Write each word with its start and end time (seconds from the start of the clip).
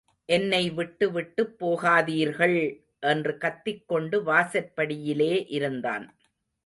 என்னை 0.29 0.61
விட்டுவிட்டுப் 0.69 1.53
போகாதீர்கள்! 1.59 2.57
என்று 3.03 3.37
கத்திக் 3.37 3.87
கொண்டு 3.87 4.23
வாசற்படியிலே 4.23 5.33
இருந்தான். 5.49 6.07